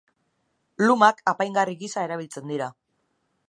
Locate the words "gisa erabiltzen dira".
1.85-2.71